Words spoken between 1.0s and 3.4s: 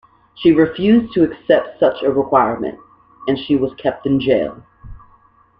to accept such a requirement, and